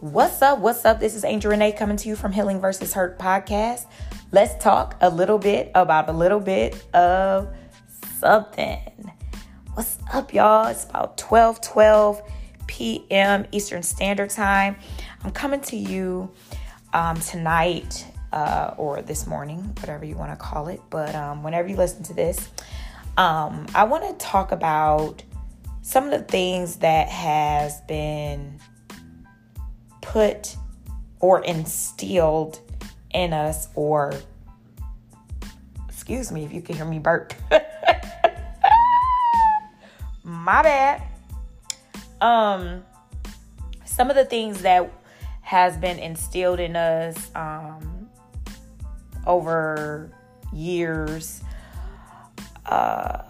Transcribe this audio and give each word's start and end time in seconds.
What's 0.00 0.42
up? 0.42 0.60
What's 0.60 0.84
up? 0.84 1.00
This 1.00 1.16
is 1.16 1.24
Angel 1.24 1.50
Renee 1.50 1.72
coming 1.72 1.96
to 1.96 2.08
you 2.08 2.14
from 2.14 2.30
Healing 2.30 2.60
versus 2.60 2.94
Hurt 2.94 3.18
podcast. 3.18 3.86
Let's 4.30 4.54
talk 4.62 4.96
a 5.00 5.10
little 5.10 5.38
bit 5.38 5.72
about 5.74 6.08
a 6.08 6.12
little 6.12 6.38
bit 6.38 6.86
of 6.94 7.52
something. 8.20 9.10
What's 9.74 9.98
up, 10.12 10.32
y'all? 10.32 10.68
It's 10.68 10.84
about 10.84 11.18
12 11.18 11.60
12 11.62 12.22
p.m. 12.68 13.44
Eastern 13.50 13.82
Standard 13.82 14.30
Time. 14.30 14.76
I'm 15.24 15.32
coming 15.32 15.60
to 15.62 15.76
you 15.76 16.30
um, 16.92 17.18
tonight 17.18 18.06
uh, 18.32 18.74
or 18.76 19.02
this 19.02 19.26
morning, 19.26 19.64
whatever 19.80 20.04
you 20.04 20.14
want 20.14 20.30
to 20.30 20.36
call 20.36 20.68
it. 20.68 20.80
But 20.90 21.12
um, 21.16 21.42
whenever 21.42 21.66
you 21.66 21.74
listen 21.74 22.04
to 22.04 22.14
this, 22.14 22.50
um, 23.16 23.66
I 23.74 23.82
want 23.82 24.04
to 24.04 24.24
talk 24.24 24.52
about 24.52 25.24
some 25.82 26.04
of 26.04 26.12
the 26.12 26.22
things 26.22 26.76
that 26.76 27.08
has 27.08 27.80
been 27.88 28.60
put 30.08 30.56
or 31.20 31.44
instilled 31.44 32.60
in 33.10 33.34
us 33.34 33.68
or 33.74 34.14
excuse 35.86 36.32
me 36.32 36.44
if 36.44 36.52
you 36.52 36.62
can 36.62 36.76
hear 36.76 36.86
me 36.86 36.98
burp. 36.98 37.34
My 40.24 40.62
bad. 40.62 41.02
Um 42.22 42.84
some 43.84 44.08
of 44.08 44.16
the 44.16 44.24
things 44.24 44.62
that 44.62 44.90
has 45.42 45.76
been 45.76 45.98
instilled 45.98 46.60
in 46.60 46.74
us 46.74 47.30
um 47.34 48.08
over 49.26 50.10
years 50.54 51.42
uh 52.64 53.22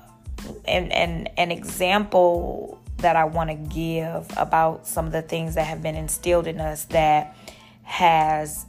and 0.65 0.93
and 0.93 1.29
an 1.37 1.51
example 1.51 2.78
that 2.99 3.17
I 3.17 3.25
want 3.25 3.51
to 3.51 3.57
give 3.57 4.27
about 4.37 4.87
some 4.87 5.07
of 5.07 5.13
the 5.13 5.23
things 5.23 5.55
that 5.55 5.67
have 5.67 5.83
been 5.83 5.95
instilled 5.95 6.47
in 6.47 6.61
us 6.61 6.85
that 6.87 7.37
has 7.83 8.67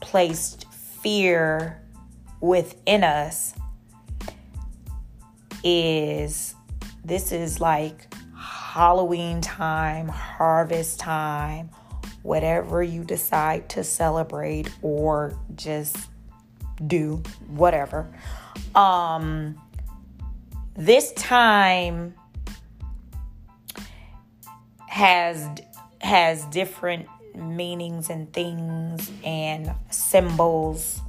placed 0.00 0.66
fear 0.72 1.80
within 2.40 3.04
us 3.04 3.54
is 5.62 6.54
this 7.04 7.32
is 7.32 7.60
like 7.60 8.12
Halloween 8.34 9.40
time, 9.40 10.08
harvest 10.08 11.00
time, 11.00 11.70
whatever 12.22 12.82
you 12.82 13.04
decide 13.04 13.68
to 13.70 13.84
celebrate 13.84 14.70
or 14.82 15.38
just 15.54 15.96
do, 16.86 17.22
whatever. 17.48 18.12
Um 18.74 19.60
this 20.74 21.12
time 21.12 22.14
has 24.96 25.46
has 26.00 26.46
different 26.46 27.06
meanings 27.34 28.08
and 28.08 28.32
things 28.32 29.12
and 29.22 29.70
symbols 29.90 31.02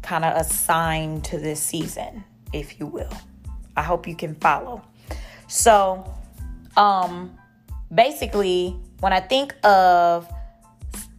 kind 0.00 0.24
of 0.24 0.40
assigned 0.40 1.22
to 1.22 1.38
this 1.38 1.60
season, 1.60 2.24
if 2.54 2.80
you 2.80 2.86
will. 2.86 3.12
I 3.76 3.82
hope 3.82 4.08
you 4.08 4.16
can 4.16 4.34
follow. 4.36 4.80
So, 5.48 6.14
um 6.78 7.36
basically, 7.94 8.74
when 9.00 9.12
I 9.12 9.20
think 9.20 9.54
of 9.62 10.26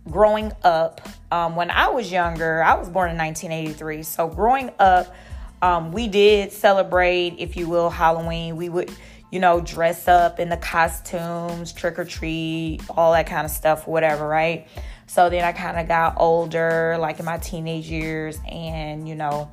growing 0.10 0.52
up, 0.64 1.08
um, 1.32 1.56
when 1.56 1.70
I 1.70 1.90
was 1.90 2.12
younger, 2.12 2.64
I 2.64 2.74
was 2.76 2.90
born 2.90 3.12
in 3.12 3.18
1983. 3.18 4.02
So, 4.02 4.28
growing 4.28 4.72
up, 4.80 5.16
um, 5.62 5.92
we 5.92 6.08
did 6.08 6.52
celebrate, 6.52 7.36
if 7.38 7.56
you 7.56 7.68
will, 7.68 7.90
Halloween. 7.92 8.56
We 8.58 8.70
would 8.70 8.92
you 9.32 9.40
know, 9.40 9.60
dress 9.60 10.08
up 10.08 10.40
in 10.40 10.50
the 10.50 10.58
costumes, 10.58 11.74
trick 11.74 12.00
or 12.00 12.06
treat, 12.06 12.80
all 12.90 13.12
that 13.14 13.28
kind 13.28 13.46
of 13.46 13.52
stuff, 13.52 13.88
whatever, 13.88 14.28
right? 14.28 14.68
So 15.08 15.30
then 15.30 15.44
I 15.44 15.52
kind 15.52 15.78
of 15.78 15.88
got 15.88 16.16
older, 16.18 16.98
like 17.00 17.20
in 17.20 17.26
my 17.26 17.38
teenage 17.38 17.90
years, 17.90 18.40
and 18.50 19.08
you 19.08 19.16
know, 19.16 19.50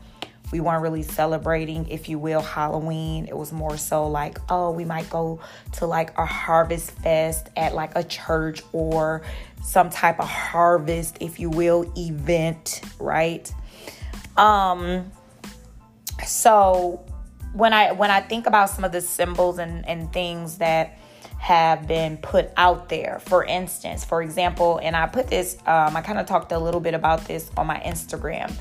we 0.52 0.60
weren't 0.60 0.82
really 0.82 1.02
celebrating, 1.02 1.88
if 1.88 2.08
you 2.08 2.18
will, 2.18 2.40
Halloween. 2.40 3.26
It 3.26 3.36
was 3.36 3.52
more 3.52 3.76
so 3.76 4.06
like, 4.06 4.38
oh, 4.48 4.70
we 4.70 4.84
might 4.84 5.10
go 5.10 5.40
to 5.72 5.86
like 5.86 6.16
a 6.16 6.24
harvest 6.24 6.92
fest 6.92 7.48
at 7.56 7.74
like 7.74 7.92
a 7.96 8.04
church 8.04 8.62
or 8.72 9.22
some 9.64 9.90
type 9.90 10.20
of 10.20 10.28
harvest, 10.28 11.18
if 11.20 11.40
you 11.40 11.50
will, 11.50 11.92
event, 11.96 12.82
right? 13.00 13.52
Um, 14.36 15.10
so 16.24 17.04
when 17.54 17.72
I 17.72 17.92
when 17.92 18.10
I 18.10 18.20
think 18.20 18.46
about 18.46 18.68
some 18.68 18.84
of 18.84 18.92
the 18.92 19.00
symbols 19.00 19.58
and, 19.58 19.88
and 19.88 20.12
things 20.12 20.58
that 20.58 20.98
have 21.38 21.86
been 21.86 22.16
put 22.16 22.50
out 22.56 22.88
there, 22.88 23.20
for 23.24 23.44
instance, 23.44 24.04
for 24.04 24.22
example, 24.22 24.80
and 24.82 24.96
I 24.96 25.06
put 25.06 25.28
this, 25.28 25.56
um, 25.66 25.96
I 25.96 26.00
kind 26.00 26.18
of 26.18 26.26
talked 26.26 26.52
a 26.52 26.58
little 26.58 26.80
bit 26.80 26.94
about 26.94 27.26
this 27.26 27.50
on 27.56 27.66
my 27.66 27.78
Instagram. 27.80 28.52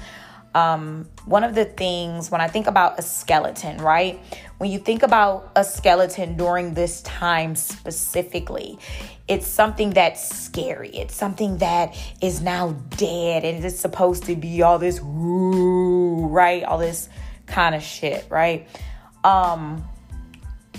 Um, 0.53 1.09
one 1.25 1.43
of 1.43 1.55
the 1.55 1.65
things 1.65 2.29
when 2.29 2.39
I 2.39 2.47
think 2.47 2.67
about 2.67 2.99
a 2.99 3.01
skeleton, 3.01 3.77
right? 3.77 4.19
When 4.59 4.69
you 4.69 4.77
think 4.77 5.01
about 5.01 5.51
a 5.55 5.63
skeleton 5.63 6.37
during 6.37 6.75
this 6.75 7.01
time 7.01 7.55
specifically, 7.55 8.77
it's 9.27 9.47
something 9.47 9.91
that's 9.91 10.29
scary. 10.29 10.89
It's 10.89 11.15
something 11.15 11.57
that 11.57 11.95
is 12.21 12.41
now 12.41 12.73
dead 12.97 13.45
and 13.45 13.65
it's 13.65 13.79
supposed 13.79 14.25
to 14.25 14.35
be 14.35 14.61
all 14.61 14.77
this 14.77 14.99
right? 15.01 16.63
All 16.63 16.77
this 16.77 17.09
kind 17.53 17.75
of 17.75 17.83
shit, 17.83 18.25
right? 18.29 18.67
Um, 19.23 19.87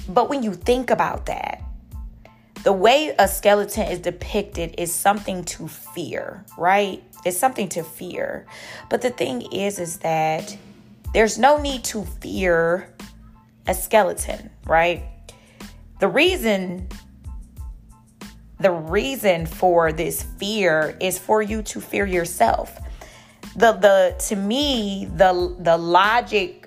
but 0.08 0.28
when 0.28 0.42
you 0.42 0.52
think 0.52 0.90
about 0.90 1.26
that, 1.26 1.62
the 2.64 2.72
way 2.72 3.14
a 3.18 3.28
skeleton 3.28 3.86
is 3.88 4.00
depicted 4.00 4.74
is 4.76 4.92
something 4.92 5.44
to 5.44 5.68
fear, 5.68 6.44
right? 6.58 7.02
It's 7.24 7.36
something 7.38 7.68
to 7.70 7.84
fear. 7.84 8.46
But 8.90 9.02
the 9.02 9.10
thing 9.10 9.42
is, 9.52 9.78
is 9.78 9.98
that 9.98 10.56
there's 11.12 11.38
no 11.38 11.60
need 11.60 11.84
to 11.84 12.04
fear 12.20 12.92
a 13.68 13.74
skeleton, 13.74 14.50
right? 14.66 15.04
The 16.00 16.08
reason 16.08 16.88
the 18.60 18.70
reason 18.70 19.46
for 19.46 19.92
this 19.92 20.22
fear 20.22 20.96
is 21.00 21.18
for 21.18 21.42
you 21.42 21.60
to 21.62 21.80
fear 21.80 22.06
yourself. 22.06 22.78
The 23.56 23.72
the 23.72 24.16
to 24.28 24.36
me 24.36 25.08
the 25.14 25.54
the 25.58 25.76
logic 25.76 26.63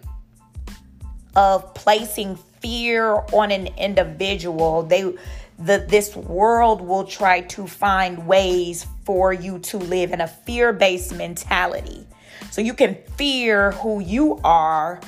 of 1.37 1.73
placing 1.75 2.35
fear 2.59 3.23
on 3.31 3.51
an 3.51 3.67
individual, 3.77 4.83
they 4.83 5.13
the 5.59 5.85
this 5.87 6.15
world 6.15 6.81
will 6.81 7.05
try 7.05 7.41
to 7.41 7.67
find 7.67 8.27
ways 8.27 8.85
for 9.05 9.31
you 9.31 9.59
to 9.59 9.77
live 9.77 10.11
in 10.11 10.21
a 10.21 10.27
fear-based 10.27 11.15
mentality. 11.15 12.05
So 12.51 12.61
you 12.61 12.73
can 12.73 12.97
fear 13.15 13.71
who 13.71 13.99
you 14.01 14.39
are, 14.43 14.99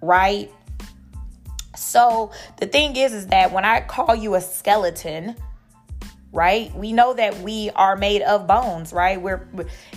right? 0.00 0.50
So 1.76 2.32
the 2.58 2.66
thing 2.66 2.96
is 2.96 3.12
is 3.12 3.26
that 3.28 3.52
when 3.52 3.64
I 3.64 3.80
call 3.80 4.14
you 4.14 4.34
a 4.34 4.40
skeleton, 4.40 5.36
right? 6.34 6.74
We 6.74 6.92
know 6.92 7.14
that 7.14 7.38
we 7.40 7.70
are 7.76 7.96
made 7.96 8.22
of 8.22 8.48
bones, 8.48 8.92
right? 8.92 9.22
We're 9.22 9.46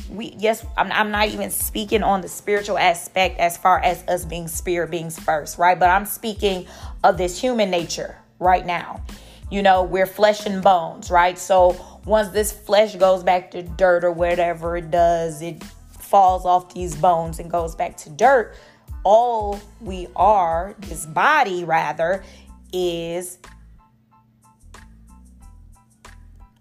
we 0.09 0.35
yes, 0.37 0.63
I'm, 0.77 0.91
I'm 0.91 1.11
not 1.11 1.29
even 1.29 1.49
speaking 1.49 2.03
on 2.03 2.21
the 2.21 2.27
spiritual 2.27 2.77
aspect 2.77 3.39
as 3.39 3.57
far 3.57 3.79
as 3.79 4.03
us 4.07 4.23
being 4.23 4.47
spirit 4.47 4.91
beings 4.91 5.19
first, 5.19 5.57
right? 5.57 5.77
But 5.77 5.89
I'm 5.89 6.05
speaking 6.05 6.67
of 7.03 7.17
this 7.17 7.41
human 7.41 7.71
nature 7.71 8.17
right 8.39 8.65
now. 8.65 9.01
You 9.49 9.63
know, 9.63 9.83
we're 9.83 10.05
flesh 10.05 10.45
and 10.45 10.61
bones, 10.61 11.09
right? 11.09 11.39
So 11.39 11.75
once 12.05 12.29
this 12.29 12.51
flesh 12.51 12.95
goes 12.95 13.23
back 13.23 13.49
to 13.51 13.63
dirt 13.63 14.03
or 14.03 14.11
whatever 14.11 14.77
it 14.77 14.91
does, 14.91 15.41
it 15.41 15.63
falls 15.63 16.45
off 16.45 16.73
these 16.73 16.95
bones 16.95 17.39
and 17.39 17.49
goes 17.49 17.73
back 17.73 17.97
to 17.97 18.09
dirt. 18.11 18.55
All 19.03 19.59
we 19.81 20.07
are, 20.15 20.75
this 20.79 21.05
body 21.05 21.63
rather, 21.63 22.23
is 22.71 23.39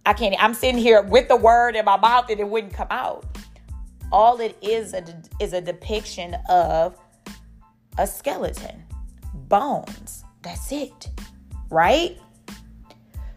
I 0.07 0.13
can't, 0.13 0.35
I'm 0.39 0.55
sitting 0.55 0.79
here 0.79 1.03
with 1.03 1.27
the 1.27 1.37
word 1.37 1.75
in 1.75 1.85
my 1.85 1.99
mouth 1.99 2.31
and 2.31 2.39
it 2.39 2.49
wouldn't 2.49 2.73
come 2.73 2.87
out. 2.91 3.27
All 4.13 4.41
it 4.41 4.57
is 4.63 4.95
a, 4.95 5.05
is 5.41 5.53
a 5.53 5.61
depiction 5.61 6.37
of 6.49 6.97
a 7.99 8.07
skeleton, 8.07 8.85
bones. 9.35 10.25
That's 10.43 10.71
it, 10.71 11.11
right? 11.71 12.17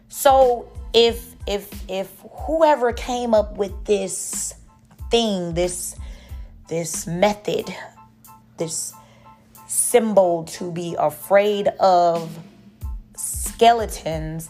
So 0.10 0.72
if 0.94 1.36
if 1.48 1.72
if 1.90 2.24
whoever 2.46 2.94
came 2.94 3.34
up 3.34 3.58
with 3.58 3.86
this 3.86 4.54
thing, 5.10 5.54
this 5.56 5.96
this 6.68 7.08
method, 7.08 7.74
this 8.58 8.94
symbol 9.68 10.44
to 10.44 10.72
be 10.72 10.96
afraid 11.00 11.68
of 11.80 12.38
skeletons 13.16 14.50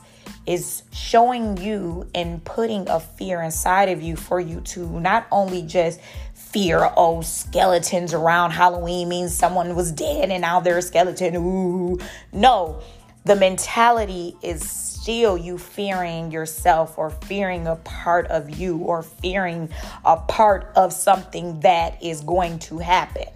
is 0.50 0.82
showing 0.92 1.58
you 1.58 2.10
and 2.16 2.44
putting 2.44 2.90
a 2.90 3.00
fear 3.00 3.40
inside 3.40 3.88
of 3.88 4.02
you 4.02 4.16
for 4.16 4.40
you 4.40 4.60
to 4.62 5.00
not 5.00 5.28
only 5.32 5.62
just 5.62 6.02
fear, 6.34 6.90
oh, 6.98 7.22
skeletons 7.22 8.16
around 8.16 8.50
Halloween 8.50 9.10
means 9.10 9.32
someone 9.32 9.76
was 9.76 9.92
dead 9.92 10.32
and 10.32 10.42
now 10.42 10.60
they're 10.60 10.80
a 10.80 10.82
skeleton. 10.82 11.36
Ooh. 11.36 12.00
No, 12.34 12.82
the 13.26 13.36
mentality 13.36 14.36
is 14.42 14.68
still 14.68 15.38
you 15.38 15.60
fearing 15.60 16.32
yourself 16.32 16.98
or 16.98 17.12
fearing 17.12 17.68
a 17.68 17.76
part 17.76 18.26
of 18.28 18.50
you 18.58 18.78
or 18.78 19.04
fearing 19.04 19.70
a 20.04 20.18
part 20.18 20.72
of 20.76 20.92
something 20.92 21.60
that 21.60 22.02
is 22.02 22.22
going 22.22 22.58
to 22.60 22.80
happen 22.80 23.28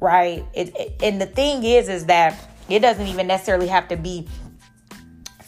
right 0.00 0.44
it, 0.52 0.74
it, 0.76 0.94
and 1.02 1.20
the 1.20 1.26
thing 1.26 1.64
is 1.64 1.88
is 1.88 2.06
that 2.06 2.48
it 2.68 2.80
doesn't 2.80 3.06
even 3.06 3.26
necessarily 3.26 3.68
have 3.68 3.88
to 3.88 3.96
be 3.96 4.26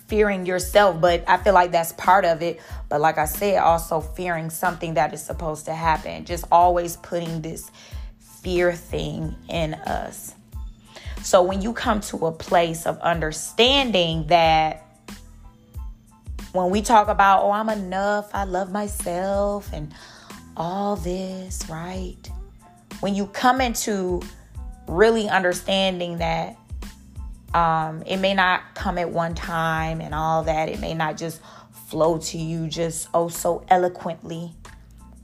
fearing 0.09 0.47
yourself 0.47 1.01
but 1.01 1.25
i 1.27 1.37
feel 1.37 1.53
like 1.53 1.73
that's 1.73 1.93
part 1.95 2.25
of 2.25 2.41
it. 2.43 2.61
But 2.89 3.01
like 3.01 3.19
i 3.19 3.25
said 3.25 3.59
also 3.59 4.01
fearing 4.01 4.51
something 4.51 4.95
that 4.95 5.13
is 5.13 5.23
supposed 5.23 5.65
to 5.67 5.75
happen. 5.75 6.25
Just 6.25 6.45
always 6.53 6.97
putting 6.99 7.43
this 7.43 7.71
fear 8.43 8.73
thing 8.73 9.35
in 9.49 9.75
us. 9.75 10.35
So 11.23 11.43
when 11.43 11.61
you 11.61 11.73
come 11.73 12.01
to 12.03 12.27
a 12.27 12.33
place 12.33 12.87
of 12.87 13.01
understanding 13.01 14.29
that 14.29 14.85
when 16.53 16.71
we 16.71 16.83
talk 16.83 17.09
about, 17.09 17.43
oh, 17.43 17.51
I'm 17.51 17.69
enough, 17.69 18.31
I 18.33 18.45
love 18.45 18.71
myself, 18.71 19.69
and 19.73 19.93
all 20.57 20.97
this, 20.97 21.69
right? 21.69 22.31
When 23.01 23.15
you 23.15 23.27
come 23.27 23.61
into 23.61 24.23
really 24.87 25.29
understanding 25.29 26.19
that 26.19 26.57
um, 27.57 28.03
it 28.05 28.19
may 28.19 28.35
not 28.35 28.75
come 28.75 28.99
at 28.99 29.09
one 29.09 29.35
time 29.35 30.03
and 30.03 30.15
all 30.15 30.43
that, 30.43 30.69
it 30.69 30.79
may 30.79 30.93
not 30.93 31.17
just 31.17 31.41
flow 31.87 32.19
to 32.19 32.37
you 32.37 32.69
just 32.69 33.09
oh 33.15 33.29
so 33.29 33.65
eloquently. 33.69 34.53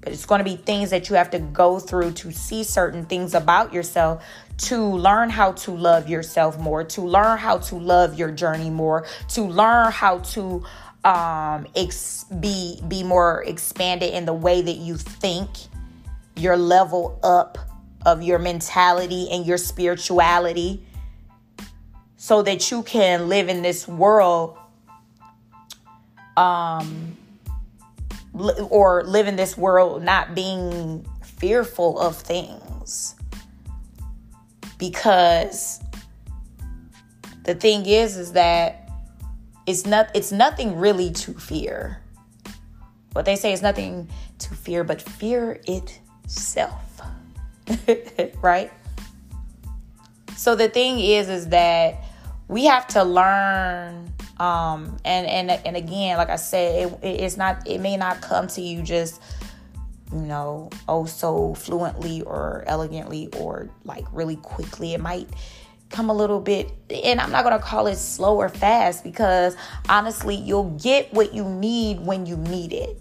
But 0.00 0.14
it's 0.14 0.24
going 0.24 0.38
to 0.38 0.44
be 0.44 0.56
things 0.56 0.90
that 0.90 1.10
you 1.10 1.16
have 1.16 1.30
to 1.30 1.38
go 1.38 1.78
through 1.78 2.12
to 2.12 2.32
see 2.32 2.64
certain 2.64 3.04
things 3.04 3.34
about 3.34 3.74
yourself 3.74 4.24
to 4.58 4.82
learn 4.82 5.28
how 5.28 5.52
to 5.52 5.72
love 5.72 6.08
yourself 6.08 6.58
more 6.58 6.84
to 6.84 7.02
learn 7.02 7.36
how 7.36 7.58
to 7.58 7.74
love 7.74 8.18
your 8.18 8.30
journey 8.30 8.70
more 8.70 9.06
to 9.28 9.42
learn 9.42 9.90
how 9.90 10.18
to 10.18 10.62
um 11.04 11.66
ex- 11.74 12.24
be 12.40 12.80
be 12.86 13.02
more 13.02 13.42
expanded 13.44 14.12
in 14.12 14.24
the 14.24 14.32
way 14.32 14.60
that 14.62 14.76
you 14.76 14.96
think 14.96 15.48
your 16.36 16.56
level 16.56 17.18
up 17.22 17.58
of 18.04 18.22
your 18.22 18.38
mentality 18.38 19.28
and 19.30 19.46
your 19.46 19.58
spirituality 19.58 20.84
so 22.22 22.40
that 22.40 22.70
you 22.70 22.84
can 22.84 23.28
live 23.28 23.48
in 23.48 23.62
this 23.62 23.88
world 23.88 24.56
um 26.36 27.16
or 28.70 29.02
live 29.02 29.26
in 29.26 29.34
this 29.34 29.58
world 29.58 30.04
not 30.04 30.32
being 30.32 31.04
fearful 31.24 31.98
of 31.98 32.16
things. 32.16 33.16
Because 34.78 35.80
the 37.42 37.56
thing 37.56 37.86
is 37.86 38.16
is 38.16 38.34
that 38.34 38.88
it's 39.66 39.84
not 39.84 40.08
it's 40.14 40.30
nothing 40.30 40.78
really 40.78 41.10
to 41.10 41.34
fear. 41.34 42.00
What 43.14 43.24
they 43.24 43.34
say 43.34 43.52
is 43.52 43.62
nothing 43.62 44.08
to 44.38 44.54
fear 44.54 44.84
but 44.84 45.02
fear 45.02 45.60
itself. 45.66 47.02
right? 48.40 48.70
So 50.36 50.54
the 50.54 50.68
thing 50.68 51.00
is 51.00 51.28
is 51.28 51.48
that 51.48 52.04
we 52.52 52.66
have 52.66 52.86
to 52.88 53.02
learn 53.02 54.12
um, 54.38 54.96
and 55.04 55.26
and 55.26 55.50
and 55.50 55.76
again, 55.76 56.16
like 56.16 56.28
I 56.28 56.36
said, 56.36 56.92
it, 56.92 56.98
it's 57.02 57.36
not. 57.36 57.66
It 57.66 57.80
may 57.80 57.96
not 57.96 58.20
come 58.20 58.48
to 58.48 58.60
you 58.60 58.82
just 58.82 59.22
you 60.12 60.20
know 60.20 60.68
oh 60.88 61.06
so 61.06 61.54
fluently 61.54 62.22
or 62.22 62.64
elegantly 62.66 63.28
or 63.38 63.70
like 63.84 64.04
really 64.12 64.36
quickly. 64.36 64.94
It 64.94 65.00
might 65.00 65.28
come 65.90 66.10
a 66.10 66.12
little 66.12 66.40
bit 66.40 66.72
and 67.04 67.20
I'm 67.20 67.30
not 67.30 67.44
going 67.44 67.56
to 67.56 67.62
call 67.62 67.86
it 67.86 67.96
slow 67.96 68.36
or 68.36 68.48
fast 68.48 69.04
because 69.04 69.56
honestly, 69.88 70.34
you'll 70.34 70.70
get 70.82 71.12
what 71.12 71.34
you 71.34 71.44
need 71.44 72.00
when 72.00 72.26
you 72.26 72.36
need 72.36 72.72
it. 72.72 72.98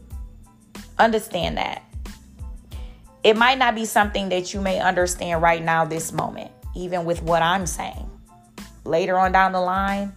Understand 0.99 1.57
that. 1.57 1.83
It 3.23 3.35
might 3.35 3.57
not 3.57 3.75
be 3.75 3.85
something 3.85 4.29
that 4.29 4.53
you 4.53 4.61
may 4.61 4.79
understand 4.79 5.41
right 5.41 5.63
now 5.63 5.85
this 5.85 6.11
moment, 6.11 6.51
even 6.75 7.05
with 7.05 7.23
what 7.23 7.41
I'm 7.41 7.65
saying. 7.65 8.10
Later 8.83 9.17
on 9.17 9.31
down 9.31 9.51
the 9.51 9.61
line, 9.61 10.13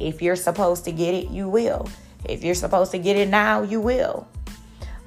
if 0.00 0.22
you're 0.22 0.36
supposed 0.36 0.84
to 0.84 0.92
get 0.92 1.14
it, 1.14 1.30
you 1.30 1.48
will. 1.48 1.88
If 2.24 2.44
you're 2.44 2.54
supposed 2.54 2.90
to 2.92 2.98
get 2.98 3.16
it 3.16 3.28
now, 3.28 3.62
you 3.62 3.80
will. 3.80 4.28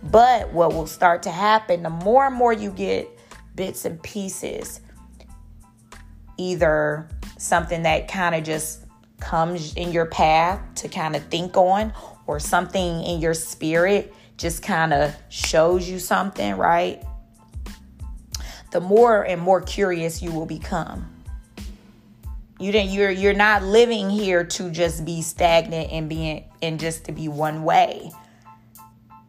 But 0.03 0.51
what 0.51 0.73
will 0.73 0.87
start 0.87 1.23
to 1.23 1.31
happen, 1.31 1.83
the 1.83 1.89
more 1.89 2.25
and 2.25 2.35
more 2.35 2.53
you 2.53 2.71
get 2.71 3.07
bits 3.55 3.85
and 3.85 4.01
pieces, 4.01 4.81
either 6.37 7.07
something 7.37 7.83
that 7.83 8.07
kind 8.07 8.33
of 8.33 8.43
just 8.43 8.85
comes 9.19 9.75
in 9.75 9.91
your 9.91 10.07
path 10.07 10.59
to 10.75 10.87
kind 10.87 11.15
of 11.15 11.23
think 11.25 11.55
on, 11.55 11.93
or 12.27 12.39
something 12.39 13.03
in 13.03 13.19
your 13.19 13.33
spirit 13.33 14.13
just 14.37 14.63
kind 14.63 14.93
of 14.93 15.13
shows 15.29 15.87
you 15.87 15.99
something, 15.99 16.55
right? 16.55 17.03
The 18.71 18.79
more 18.79 19.23
and 19.23 19.39
more 19.41 19.61
curious 19.61 20.21
you 20.21 20.31
will 20.31 20.45
become. 20.45 21.20
You 22.61 22.71
didn't 22.71 22.91
you're 22.91 23.09
you're 23.09 23.33
not 23.33 23.63
living 23.63 24.11
here 24.11 24.43
to 24.43 24.69
just 24.69 25.03
be 25.03 25.23
stagnant 25.23 25.91
and 25.91 26.07
being 26.07 26.43
and 26.61 26.79
just 26.79 27.05
to 27.05 27.11
be 27.11 27.27
one 27.27 27.63
way. 27.63 28.11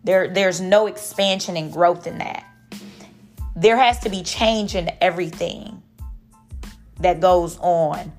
There 0.04 0.28
there's 0.28 0.60
no 0.60 0.86
expansion 0.86 1.56
and 1.56 1.72
growth 1.72 2.06
in 2.06 2.18
that. 2.18 2.44
There 3.56 3.78
has 3.78 4.00
to 4.00 4.10
be 4.10 4.22
change 4.22 4.74
in 4.74 4.90
everything 5.00 5.82
that 7.00 7.20
goes 7.20 7.58
on 7.60 8.12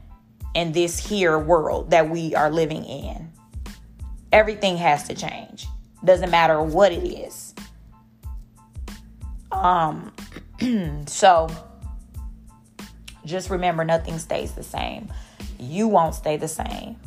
in 0.55 0.71
this 0.71 0.97
here 0.97 1.37
world 1.37 1.91
that 1.91 2.09
we 2.09 2.33
are 2.33 2.49
living 2.49 2.83
in. 2.83 3.31
Everything 4.31 4.77
has 4.77 5.07
to 5.09 5.13
change. 5.13 5.67
Doesn't 6.03 6.31
matter 6.31 6.59
what 6.59 6.91
it 6.91 7.05
is. 7.05 7.53
Um 9.51 10.11
so 11.05 11.49
just 13.25 13.49
remember 13.49 13.83
nothing 13.83 14.19
stays 14.19 14.53
the 14.53 14.63
same. 14.63 15.11
You 15.59 15.87
won't 15.87 16.15
stay 16.15 16.37
the 16.37 16.47
same. 16.47 16.97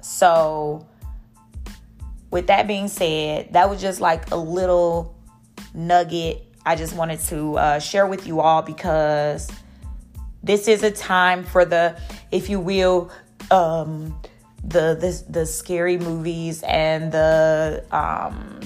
So, 0.00 0.86
with 2.30 2.46
that 2.46 2.66
being 2.66 2.88
said, 2.88 3.52
that 3.54 3.68
was 3.68 3.80
just 3.80 4.00
like 4.00 4.30
a 4.30 4.36
little 4.36 5.16
nugget 5.74 6.48
I 6.68 6.76
just 6.76 6.94
wanted 6.94 7.20
to 7.20 7.56
uh, 7.56 7.78
share 7.78 8.06
with 8.06 8.26
you 8.26 8.40
all 8.40 8.60
because 8.60 9.50
this 10.42 10.68
is 10.68 10.82
a 10.82 10.90
time 10.90 11.42
for 11.44 11.64
the, 11.64 11.98
if 12.30 12.50
you 12.50 12.60
will, 12.60 13.10
um, 13.50 14.20
the 14.62 14.94
the 14.94 15.24
the 15.30 15.46
scary 15.46 15.96
movies 15.96 16.62
and 16.64 17.10
the 17.10 17.82
um, 17.90 18.60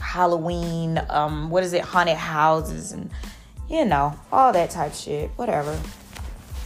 Halloween, 0.00 1.00
um, 1.10 1.48
what 1.48 1.62
is 1.62 1.72
it, 1.74 1.82
haunted 1.82 2.16
houses 2.16 2.90
and 2.90 3.08
you 3.70 3.84
know 3.84 4.18
all 4.32 4.52
that 4.52 4.70
type 4.70 4.92
shit, 4.92 5.30
whatever. 5.36 5.78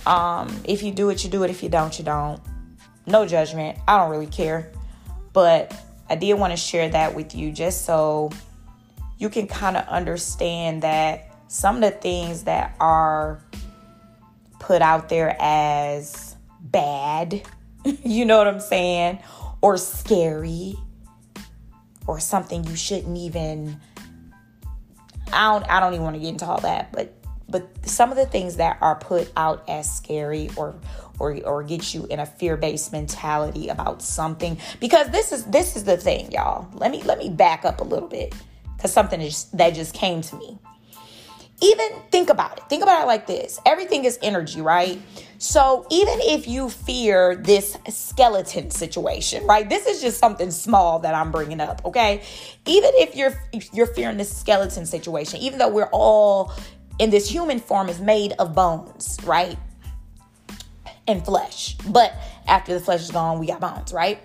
Um, 0.06 0.54
if 0.64 0.82
you 0.82 0.92
do 0.92 1.10
it, 1.10 1.24
you 1.24 1.30
do 1.30 1.42
it. 1.42 1.50
If 1.50 1.62
you 1.62 1.68
don't, 1.68 1.96
you 1.98 2.04
don't. 2.04 2.40
No 3.06 3.26
judgment. 3.26 3.78
I 3.86 3.98
don't 3.98 4.10
really 4.10 4.26
care. 4.26 4.70
But 5.32 5.74
I 6.08 6.16
did 6.16 6.34
want 6.34 6.52
to 6.52 6.56
share 6.56 6.88
that 6.90 7.14
with 7.14 7.34
you 7.34 7.52
just 7.52 7.84
so 7.84 8.30
you 9.18 9.28
can 9.28 9.46
kind 9.46 9.76
of 9.76 9.86
understand 9.88 10.82
that 10.82 11.30
some 11.48 11.76
of 11.76 11.82
the 11.82 11.90
things 11.90 12.44
that 12.44 12.74
are 12.80 13.42
put 14.58 14.82
out 14.82 15.08
there 15.08 15.36
as 15.40 16.36
bad, 16.60 17.42
you 17.84 18.24
know 18.24 18.38
what 18.38 18.48
I'm 18.48 18.60
saying, 18.60 19.18
or 19.60 19.76
scary, 19.76 20.76
or 22.06 22.18
something 22.18 22.64
you 22.64 22.76
shouldn't 22.76 23.16
even 23.16 23.80
I 25.32 25.52
don't 25.52 25.70
I 25.70 25.80
don't 25.80 25.94
even 25.94 26.04
want 26.04 26.16
to 26.16 26.20
get 26.20 26.28
into 26.28 26.46
all 26.46 26.60
that, 26.60 26.92
but 26.92 27.14
but 27.52 27.68
some 27.86 28.10
of 28.10 28.16
the 28.16 28.26
things 28.26 28.56
that 28.56 28.78
are 28.80 28.96
put 28.96 29.30
out 29.36 29.62
as 29.68 29.94
scary 29.94 30.50
or 30.56 30.74
or 31.18 31.38
or 31.44 31.62
get 31.62 31.94
you 31.94 32.06
in 32.06 32.18
a 32.18 32.26
fear-based 32.26 32.90
mentality 32.92 33.68
about 33.68 34.02
something 34.02 34.58
because 34.80 35.08
this 35.10 35.30
is 35.30 35.44
this 35.44 35.76
is 35.76 35.84
the 35.84 35.96
thing 35.96 36.32
y'all. 36.32 36.68
Let 36.74 36.90
me 36.90 37.02
let 37.02 37.18
me 37.18 37.28
back 37.28 37.64
up 37.64 37.80
a 37.80 37.84
little 37.84 38.08
bit 38.08 38.34
because 38.76 38.92
something 38.92 39.20
is 39.20 39.44
that 39.52 39.74
just 39.74 39.94
came 39.94 40.22
to 40.22 40.36
me. 40.36 40.58
Even 41.62 41.90
think 42.10 42.28
about 42.28 42.58
it. 42.58 42.64
Think 42.68 42.82
about 42.82 43.04
it 43.04 43.06
like 43.06 43.28
this. 43.28 43.60
Everything 43.64 44.04
is 44.04 44.18
energy 44.20 44.60
right? 44.60 45.00
So 45.38 45.86
even 45.90 46.18
if 46.20 46.48
you 46.48 46.68
fear 46.68 47.36
this 47.36 47.76
skeleton 47.88 48.70
situation 48.70 49.46
right? 49.46 49.68
This 49.68 49.86
is 49.86 50.00
just 50.00 50.18
something 50.18 50.50
small 50.50 50.98
that 51.00 51.14
i'm 51.14 51.30
bringing 51.30 51.60
up 51.60 51.84
okay? 51.84 52.22
Even 52.66 52.90
if 52.94 53.14
you're 53.14 53.32
if 53.52 53.72
you're 53.72 53.86
fearing 53.86 54.16
this 54.16 54.36
skeleton 54.36 54.86
situation 54.86 55.38
even 55.40 55.60
though 55.60 55.68
we're 55.68 55.90
all 55.92 56.52
in 57.02 57.10
this 57.10 57.28
human 57.28 57.58
form 57.58 57.88
is 57.88 58.00
made 58.00 58.32
of 58.38 58.54
bones, 58.54 59.18
right? 59.24 59.58
And 61.08 61.24
flesh. 61.24 61.76
But 61.88 62.14
after 62.46 62.72
the 62.74 62.78
flesh 62.78 63.00
is 63.00 63.10
gone, 63.10 63.40
we 63.40 63.48
got 63.48 63.58
bones, 63.58 63.92
right? 63.92 64.20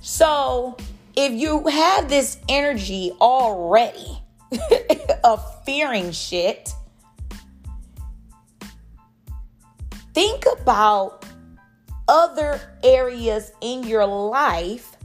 So 0.00 0.76
if 1.14 1.32
you 1.32 1.68
have 1.68 2.08
this 2.08 2.38
energy 2.48 3.12
already 3.20 4.20
of 5.24 5.64
fearing 5.64 6.10
shit, 6.10 6.72
think 10.12 10.46
about 10.60 11.24
other 12.08 12.60
areas 12.82 13.52
in 13.60 13.84
your 13.84 14.04
life 14.04 14.96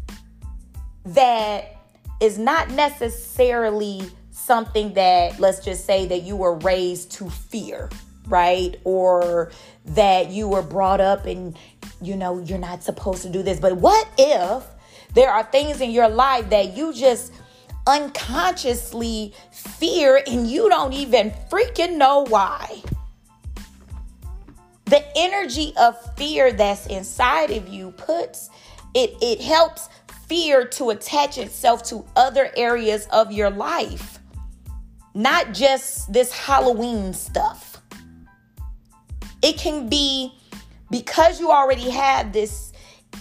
that 1.06 1.76
is 2.20 2.40
not 2.40 2.72
necessarily 2.72 4.02
something 4.46 4.94
that, 4.94 5.40
let's 5.40 5.60
just 5.64 5.86
say, 5.86 6.06
that 6.08 6.24
you 6.24 6.36
were 6.36 6.56
raised 6.60 7.12
to 7.14 7.30
fear, 7.30 7.90
right? 8.28 8.80
Or 8.84 9.52
that 9.86 10.30
you 10.30 10.48
were 10.48 10.62
brought 10.62 11.02
up 11.02 11.26
and, 11.26 11.58
you 12.02 12.16
know, 12.16 12.40
you're 12.40 12.58
not 12.60 12.84
supposed 12.84 13.24
to 13.24 13.30
do 13.30 13.44
this. 13.44 13.60
But 13.60 13.78
what 13.78 14.08
if 14.18 14.64
there 15.14 15.32
are 15.32 15.44
things 15.44 15.82
in 15.82 15.92
your 15.92 16.10
life 16.10 16.50
that 16.50 16.78
you 16.78 16.94
just 16.94 17.34
unconsciously 17.88 19.34
fear 19.52 20.22
and 20.28 20.50
you 20.50 20.70
don't 20.70 20.94
even 20.94 21.32
freaking 21.50 21.98
know 21.98 22.26
why? 22.26 22.82
The 24.86 25.04
energy 25.18 25.74
of 25.80 25.98
fear 26.16 26.52
that's 26.52 26.86
inside 26.86 27.50
of 27.50 27.68
you 27.68 27.92
puts 27.92 28.52
it, 28.94 29.16
it 29.22 29.42
helps 29.42 29.90
fear 30.28 30.66
to 30.66 30.92
attach 30.92 31.38
itself 31.38 31.84
to 31.84 32.06
other 32.16 32.52
areas 32.56 33.08
of 33.12 33.32
your 33.32 33.50
life, 33.50 34.20
not 35.16 35.54
just 35.54 36.14
this 36.14 36.32
Halloween 36.32 37.14
stuff. 37.14 37.82
It 39.42 39.58
can 39.58 39.90
be 39.90 40.32
because 40.92 41.40
you 41.40 41.50
already 41.50 41.90
have 41.90 42.32
this 42.34 42.72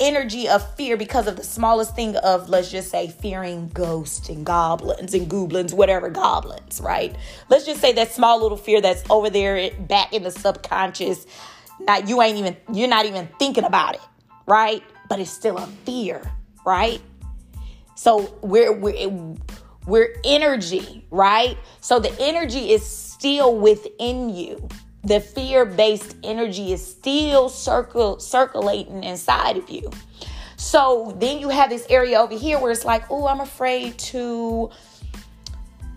energy 0.01 0.49
of 0.49 0.75
fear 0.75 0.97
because 0.97 1.27
of 1.27 1.37
the 1.37 1.45
smallest 1.45 1.95
thing 1.95 2.17
of 2.17 2.49
let's 2.49 2.71
just 2.71 2.91
say 2.91 3.07
fearing 3.07 3.69
ghosts 3.69 4.29
and 4.29 4.45
goblins 4.45 5.15
and 5.15 5.31
goblins 5.31 5.73
whatever 5.73 6.11
goblins 6.11 6.81
right 6.81 7.15
let's 7.49 7.65
just 7.65 7.81
say 7.81 7.93
that 7.93 8.11
small 8.11 8.43
little 8.43 8.57
fear 8.57 8.81
that's 8.81 9.09
over 9.09 9.31
there 9.31 9.71
back 9.83 10.13
in 10.13 10.25
the 10.25 10.33
subconscious 10.33 11.27
not 11.79 12.09
you 12.09 12.21
ain't 12.21 12.39
even 12.39 12.57
you're 12.73 12.89
not 12.89 13.07
even 13.07 13.29
thinking 13.39 13.63
about 13.63 13.95
it 13.95 14.01
right 14.47 14.83
but 15.09 15.21
it's 15.21 15.31
still 15.31 15.59
a 15.59 15.67
fear 15.87 16.21
right? 16.65 17.01
So 17.95 18.37
we're 18.43 18.73
we're 18.73 19.37
we're 19.87 20.17
energy, 20.25 21.07
right? 21.11 21.59
So 21.81 21.99
the 21.99 22.15
energy 22.21 22.73
is 22.73 22.85
still 22.85 23.57
within 23.57 24.31
you. 24.31 24.69
The 25.05 25.21
fear-based 25.21 26.17
energy 26.23 26.73
is 26.73 26.85
still 26.85 27.49
circle 27.51 28.19
circulating 28.19 29.05
inside 29.05 29.59
of 29.59 29.69
you. 29.69 29.91
So 30.57 31.15
then 31.19 31.39
you 31.41 31.51
have 31.51 31.69
this 31.69 31.87
area 31.91 32.19
over 32.19 32.35
here 32.35 32.59
where 32.59 32.73
it's 32.73 32.87
like, 32.87 33.05
oh, 33.11 33.27
I'm 33.27 33.41
afraid 33.41 33.99
to 33.99 34.71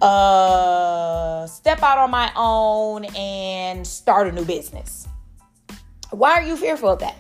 uh 0.02 1.48
step 1.48 1.82
out 1.82 1.98
on 1.98 2.12
my 2.12 2.32
own 2.36 3.06
and 3.16 3.88
start 3.88 4.28
a 4.28 4.32
new 4.32 4.46
business. 4.46 5.08
Why 6.12 6.34
are 6.34 6.44
you 6.44 6.56
fearful 6.56 6.90
of 6.90 7.00
that? 7.00 7.16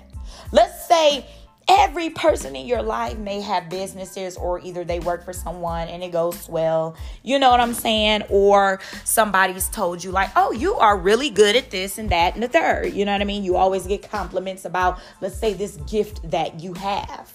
Let's 0.51 0.87
say 0.87 1.25
Every 1.69 2.09
person 2.09 2.55
in 2.55 2.65
your 2.65 2.81
life 2.81 3.17
may 3.17 3.41
have 3.41 3.69
businesses, 3.69 4.37
or 4.37 4.61
either 4.61 4.85
they 4.85 4.99
work 4.99 5.25
for 5.25 5.33
someone 5.33 5.89
and 5.89 6.01
it 6.01 6.13
goes 6.13 6.47
well, 6.47 6.95
you 7.23 7.37
know 7.39 7.49
what 7.49 7.59
I'm 7.59 7.73
saying? 7.73 8.23
Or 8.29 8.79
somebody's 9.03 9.67
told 9.67 10.01
you, 10.01 10.11
like, 10.11 10.29
oh, 10.37 10.53
you 10.53 10.75
are 10.75 10.97
really 10.97 11.29
good 11.29 11.57
at 11.57 11.69
this 11.69 11.97
and 11.97 12.09
that 12.09 12.35
and 12.35 12.43
the 12.43 12.47
third. 12.47 12.93
You 12.93 13.03
know 13.03 13.11
what 13.11 13.19
I 13.19 13.25
mean? 13.25 13.43
You 13.43 13.57
always 13.57 13.85
get 13.85 14.09
compliments 14.09 14.63
about, 14.63 14.99
let's 15.19 15.37
say, 15.37 15.53
this 15.53 15.75
gift 15.89 16.29
that 16.31 16.61
you 16.61 16.73
have. 16.73 17.33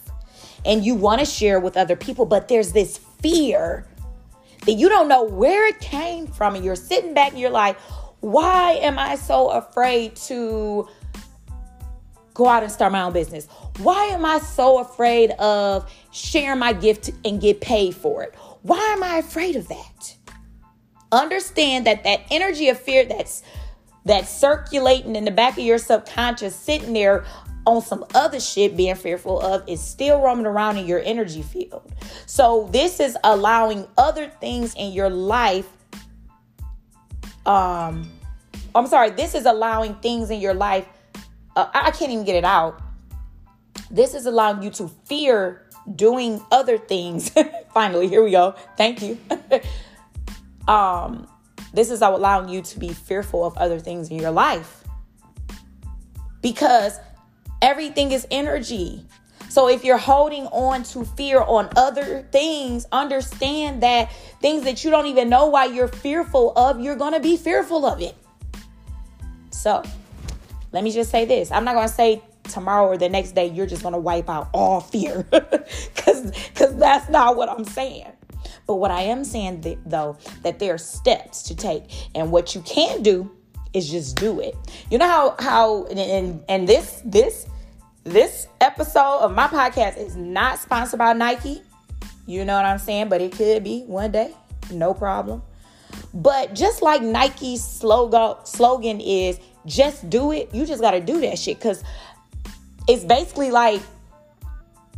And 0.65 0.83
you 0.83 0.95
want 0.95 1.21
to 1.21 1.27
share 1.27 1.61
with 1.61 1.77
other 1.77 1.97
people, 1.97 2.25
but 2.25 2.49
there's 2.49 2.73
this 2.73 2.99
fear 3.21 3.87
that 4.65 4.73
you 4.73 4.89
don't 4.89 5.09
know 5.09 5.25
where 5.25 5.67
it 5.67 5.81
came 5.81 6.27
from. 6.27 6.55
And 6.55 6.65
you're 6.65 6.77
sitting 6.77 7.13
back 7.13 7.33
and 7.33 7.41
you're 7.41 7.51
like, 7.51 7.79
why 8.21 8.75
am 8.75 8.99
I 8.99 9.17
so 9.17 9.51
afraid 9.51 10.15
to 10.17 10.89
go 12.35 12.49
out 12.49 12.63
and 12.63 12.73
start 12.73 12.93
my 12.93 13.03
own 13.03 13.13
business? 13.13 13.47
Why 13.79 14.07
am 14.07 14.25
I 14.25 14.39
so 14.39 14.79
afraid 14.79 15.31
of 15.33 15.91
sharing 16.13 16.59
my 16.59 16.73
gift 16.73 17.11
and 17.25 17.41
get 17.41 17.61
paid 17.61 17.95
for 17.95 18.23
it? 18.23 18.35
Why 18.63 18.79
am 18.97 19.03
I 19.03 19.19
afraid 19.19 19.57
of 19.57 19.69
that? 19.69 20.17
Understand 21.11 21.87
that 21.87 22.05
that 22.05 22.21
energy 22.31 22.69
of 22.69 22.79
fear 22.79 23.05
that's 23.05 23.43
that's 24.05 24.31
circulating 24.31 25.15
in 25.15 25.25
the 25.25 25.31
back 25.31 25.53
of 25.53 25.65
your 25.65 25.79
subconscious 25.79 26.57
sitting 26.57 26.93
there 26.93 27.25
on 27.67 27.81
some 27.81 28.05
other 28.15 28.41
shit 28.41 28.77
being 28.77 28.97
fearful 28.97 29.41
of 29.41 29.63
is 29.69 29.81
still 29.81 30.21
roaming 30.21 30.47
around 30.47 30.77
in 30.77 30.87
your 30.87 31.01
energy 31.05 31.43
field. 31.43 31.93
So 32.27 32.69
this 32.73 32.99
is 32.99 33.17
allowing 33.23 33.87
other 33.97 34.29
things 34.41 34.75
in 34.75 34.93
your 34.93 35.11
life 35.11 35.69
um 37.47 38.11
I'm 38.75 38.87
sorry, 38.87 39.11
this 39.11 39.35
is 39.35 39.45
allowing 39.45 39.97
things 39.97 40.31
in 40.31 40.41
your 40.41 40.55
life 40.55 40.87
uh, 41.57 41.67
I 41.73 41.91
can't 41.91 42.13
even 42.13 42.25
get 42.25 42.37
it 42.37 42.45
out. 42.45 42.81
This 43.91 44.15
is 44.15 44.27
allowing 44.27 44.63
you 44.63 44.71
to 44.71 44.89
fear 45.07 45.69
doing 45.97 46.41
other 46.51 46.79
things. 46.79 47.31
Finally, 47.75 48.09
here 48.09 48.23
we 48.23 48.31
go. 48.31 48.55
Thank 48.77 49.03
you. 49.03 49.19
um, 50.69 51.27
this 51.73 51.91
is 51.91 52.03
allowing 52.03 52.49
you 52.49 52.63
to 52.63 52.79
be 52.79 52.89
fearful 52.93 53.45
of 53.45 53.57
other 53.57 53.79
things 53.79 54.11
in 54.11 54.19
your 54.19 54.31
life 54.31 54.85
because 56.43 56.99
everything 57.61 58.13
is 58.13 58.27
energy. 58.31 59.07
So 59.49 59.69
if 59.69 59.85
you're 59.85 59.99
holding 59.99 60.47
on 60.47 60.83
to 60.85 61.05
fear 61.05 61.41
on 61.41 61.69
other 61.77 62.27
things, 62.33 62.87
understand 62.91 63.83
that 63.83 64.11
things 64.41 64.65
that 64.65 64.83
you 64.85 64.91
don't 64.91 65.07
even 65.07 65.29
know 65.29 65.47
why 65.47 65.67
you're 65.67 65.89
fearful 65.89 66.53
of, 66.57 66.81
you're 66.81 66.97
going 66.97 67.13
to 67.13 67.21
be 67.21 67.37
fearful 67.37 67.85
of 67.85 68.01
it. 68.01 68.15
So, 69.51 69.83
let 70.73 70.83
me 70.83 70.91
just 70.91 71.11
say 71.11 71.25
this. 71.25 71.51
I'm 71.51 71.65
not 71.65 71.75
going 71.75 71.89
to 71.89 71.95
say 71.95 72.23
tomorrow 72.45 72.87
or 72.87 72.99
the 72.99 73.09
next 73.09 73.33
day 73.33 73.47
you're 73.47 73.67
just 73.67 73.83
going 73.83 73.93
to 73.93 74.01
wipe 74.01 74.29
out 74.29 74.49
all 74.53 74.81
fear 74.81 75.23
cuz 75.95 76.33
cuz 76.55 76.75
that's 76.75 77.09
not 77.09 77.37
what 77.37 77.49
I'm 77.49 77.65
saying. 77.65 78.11
But 78.67 78.77
what 78.77 78.91
I 78.91 79.03
am 79.03 79.25
saying 79.25 79.63
th- 79.63 79.79
though 79.87 80.17
that 80.43 80.59
there 80.59 80.75
are 80.75 80.79
steps 80.79 81.43
to 81.45 81.55
take 81.55 81.85
and 82.15 82.33
what 82.33 82.55
you 82.55 82.63
can 82.63 83.03
do 83.03 83.31
is 83.73 83.89
just 83.89 84.17
do 84.17 84.41
it. 84.41 84.57
You 84.91 84.99
know 84.99 85.09
how 85.09 85.37
how 85.39 85.85
and 85.87 86.43
and 86.49 86.69
this 86.69 87.03
this 87.05 87.47
this 88.05 88.49
episode 88.61 89.21
of 89.21 89.35
my 89.35 89.47
podcast 89.47 89.97
is 89.97 90.17
not 90.17 90.59
sponsored 90.59 90.99
by 90.99 91.13
Nike. 91.13 91.63
You 92.27 92.45
know 92.45 92.57
what 92.57 92.65
I'm 92.65 92.79
saying? 92.79 93.09
But 93.09 93.21
it 93.21 93.33
could 93.33 93.63
be 93.63 93.83
one 93.83 94.11
day. 94.11 94.35
No 94.71 94.95
problem. 94.95 95.43
But 96.15 96.55
just 96.55 96.83
like 96.83 97.03
Nike's 97.03 97.63
slogan 97.63 98.37
slogan 98.45 99.01
is 99.01 99.39
just 99.67 100.09
do 100.11 100.33
it. 100.33 100.55
You 100.55 100.67
just 100.67 100.81
got 100.81 100.93
to 100.93 101.01
do 101.01 101.21
that 101.21 101.39
shit 101.39 101.59
because 101.59 101.83
it's 102.89 103.05
basically 103.05 103.51
like 103.51 103.81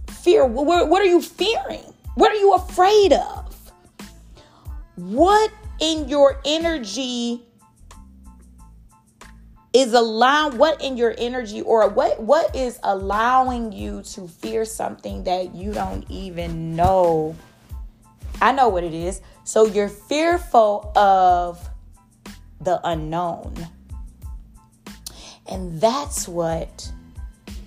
fear. 0.08 0.46
What, 0.46 0.88
what 0.88 1.02
are 1.02 1.06
you 1.06 1.20
fearing? 1.20 1.84
What 2.14 2.30
are 2.32 2.36
you 2.36 2.54
afraid 2.54 3.12
of? 3.12 3.72
What 4.96 5.50
in 5.80 6.08
your 6.08 6.40
energy 6.44 7.42
is 9.74 9.92
allowing 9.92 10.56
what 10.56 10.80
in 10.80 10.96
your 10.96 11.14
energy 11.18 11.60
or 11.60 11.88
what 11.88 12.22
what 12.22 12.54
is 12.54 12.78
allowing 12.84 13.72
you 13.72 14.02
to 14.02 14.28
fear 14.28 14.64
something 14.64 15.24
that 15.24 15.52
you 15.52 15.72
don't 15.72 16.08
even 16.08 16.76
know 16.76 17.34
i 18.40 18.52
know 18.52 18.68
what 18.68 18.84
it 18.84 18.94
is 18.94 19.20
so 19.42 19.66
you're 19.66 19.88
fearful 19.88 20.92
of 20.96 21.68
the 22.60 22.80
unknown 22.84 23.52
and 25.48 25.80
that's 25.80 26.26
what, 26.26 26.90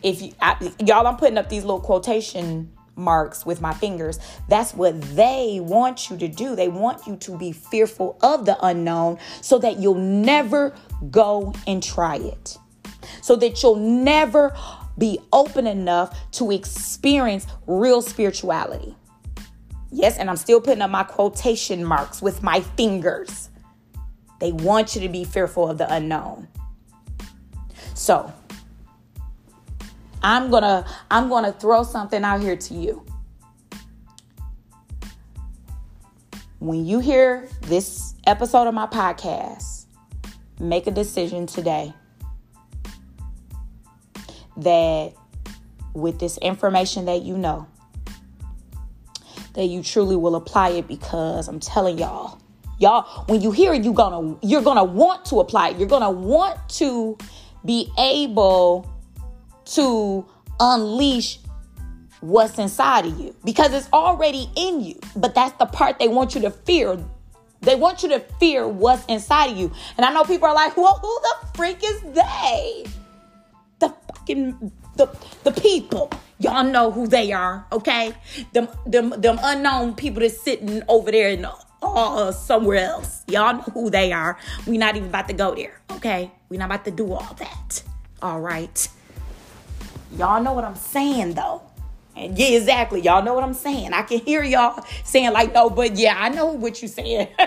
if 0.04 0.22
you, 0.22 0.34
I, 0.42 0.72
y'all, 0.80 1.06
I'm 1.08 1.18
putting 1.18 1.38
up 1.38 1.50
these 1.50 1.64
little 1.64 1.80
quotation 1.80 2.72
marks 2.96 3.46
with 3.46 3.62
my 3.62 3.74
fingers. 3.74 4.20
That's 4.50 4.74
what 4.74 5.00
they 5.16 5.60
want 5.62 6.10
you 6.10 6.18
to 6.18 6.28
do. 6.28 6.56
They 6.56 6.68
want 6.68 7.06
you 7.06 7.16
to 7.18 7.38
be 7.38 7.52
fearful 7.52 8.18
of 8.22 8.46
the 8.46 8.58
unknown 8.66 9.20
so 9.42 9.60
that 9.60 9.78
you'll 9.78 9.96
never 9.96 10.76
go 11.12 11.54
and 11.68 11.82
try 11.82 12.18
it. 12.18 12.58
So 13.22 13.36
that 13.38 13.62
you'll 13.62 13.76
never 13.76 14.58
be 14.98 15.20
open 15.32 15.68
enough 15.68 16.32
to 16.32 16.52
experience 16.52 17.46
real 17.68 18.02
spirituality. 18.02 18.96
Yes, 19.92 20.18
and 20.18 20.30
I'm 20.30 20.38
still 20.38 20.60
putting 20.60 20.82
up 20.82 20.90
my 20.90 21.04
quotation 21.04 21.84
marks 21.84 22.22
with 22.22 22.42
my 22.42 22.62
fingers. 22.62 23.50
They 24.40 24.52
want 24.52 24.96
you 24.96 25.02
to 25.02 25.10
be 25.10 25.24
fearful 25.24 25.70
of 25.70 25.78
the 25.78 25.92
unknown. 25.92 26.48
So, 27.98 28.32
I'm 30.22 30.52
to 30.62 30.86
I'm 31.10 31.30
to 31.46 31.52
throw 31.52 31.82
something 31.82 32.24
out 32.24 32.42
here 32.42 32.56
to 32.56 32.74
you. 32.76 33.04
When 36.60 36.86
you 36.86 37.00
hear 37.00 37.50
this 37.62 38.14
episode 38.28 38.68
of 38.68 38.76
my 38.76 38.86
podcast, 38.86 39.88
make 40.60 40.86
a 40.86 40.92
decision 40.92 41.48
today 41.48 41.92
that 44.58 45.14
with 45.96 46.20
this 46.20 46.38
information 46.38 47.06
that 47.06 47.24
you 47.24 47.36
know 47.36 47.68
that 49.54 49.66
you 49.66 49.82
truly 49.82 50.16
will 50.16 50.36
apply 50.36 50.70
it 50.70 50.88
because 50.88 51.48
I'm 51.48 51.60
telling 51.60 51.98
y'all 51.98 52.40
y'all 52.80 53.26
when 53.26 53.42
you 53.42 53.52
hear 53.52 53.74
it 53.74 53.84
you 53.84 53.92
gonna 53.92 54.38
you're 54.44 54.62
gonna 54.62 54.84
want 54.84 55.26
to 55.26 55.40
apply 55.40 55.70
it 55.70 55.78
you're 55.80 55.88
gonna 55.88 56.12
want 56.12 56.58
to 56.70 57.18
be 57.66 57.92
able 57.98 58.90
to 59.66 60.26
unleash 60.60 61.40
what's 62.22 62.58
inside 62.58 63.06
of 63.06 63.20
you 63.20 63.36
because 63.46 63.74
it's 63.74 63.90
already 63.94 64.50
in 64.56 64.82
you. 64.82 65.00
But 65.16 65.36
that's 65.36 65.58
the 65.58 65.66
part 65.66 66.00
they 66.00 66.08
want 66.08 66.36
you 66.36 66.42
to 66.42 66.52
fear. 66.52 66.98
They 67.62 67.76
want 67.76 68.04
you 68.04 68.10
to 68.10 68.20
fear 68.40 68.68
what's 68.68 69.06
inside 69.06 69.52
of 69.52 69.58
you. 69.58 69.72
And 69.98 70.06
I 70.06 70.14
know 70.14 70.24
people 70.24 70.48
are 70.48 70.56
like, 70.56 70.78
well, 70.78 71.00
who 71.00 71.20
the 71.22 71.58
freak 71.58 71.80
is 71.84 72.02
they? 72.14 72.86
The 73.80 73.94
fucking 74.08 74.72
the 74.96 75.08
the 75.44 75.52
people. 75.52 76.12
Y'all 76.40 76.64
know 76.64 76.92
who 76.92 77.08
they 77.08 77.32
are, 77.32 77.66
okay? 77.72 78.14
Them 78.54 78.68
them 78.86 79.10
them 79.18 79.40
unknown 79.42 79.96
people 79.96 80.22
that's 80.22 80.40
sitting 80.40 80.84
over 80.88 81.12
there 81.12 81.30
in 81.30 81.46
uh, 81.82 82.32
somewhere 82.32 82.86
else. 82.86 83.24
Y'all 83.28 83.54
know 83.54 83.62
who 83.74 83.90
they 83.90 84.12
are. 84.12 84.38
We're 84.66 84.80
not 84.80 84.96
even 84.96 85.10
about 85.10 85.28
to 85.28 85.34
go 85.34 85.56
there, 85.56 85.80
okay? 85.92 86.32
We're 86.50 86.60
not 86.60 86.66
about 86.66 86.86
to 86.86 86.92
do 86.92 87.14
all 87.14 87.34
that. 87.36 87.84
All 88.22 88.40
right. 88.40 88.88
Y'all 90.16 90.42
know 90.42 90.54
what 90.54 90.64
I'm 90.64 90.76
saying 90.76 91.34
though. 91.34 91.62
And 92.16 92.38
yeah, 92.38 92.58
exactly. 92.58 93.02
Y'all 93.02 93.24
know 93.24 93.34
what 93.34 93.44
I'm 93.44 93.54
saying. 93.54 93.94
I 93.94 94.02
can 94.02 94.20
hear 94.20 94.44
y'all 94.44 94.84
saying 95.04 95.34
like, 95.34 95.54
no, 95.54 95.70
but 95.70 95.96
yeah, 95.98 96.16
I 96.18 96.30
know 96.30 96.48
what 96.48 96.82
you're 96.82 96.90
saying. 96.90 97.28